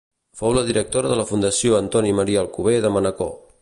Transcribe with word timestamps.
Fou 0.39 0.55
la 0.57 0.63
directora 0.69 1.11
de 1.13 1.19
la 1.21 1.27
Fundació 1.33 1.79
Antoni 1.83 2.17
Maria 2.23 2.43
Alcover 2.47 2.79
de 2.87 2.97
Manacor. 2.99 3.37